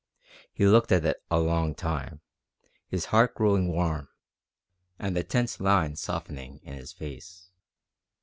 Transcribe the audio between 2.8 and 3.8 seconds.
his heart growing